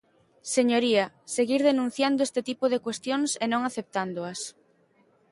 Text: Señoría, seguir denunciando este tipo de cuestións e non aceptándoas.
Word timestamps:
Señoría, 0.55 1.05
seguir 1.35 1.61
denunciando 1.69 2.19
este 2.27 2.41
tipo 2.49 2.65
de 2.73 2.81
cuestións 2.85 3.29
e 3.43 3.45
non 3.53 3.61
aceptándoas. 3.69 4.39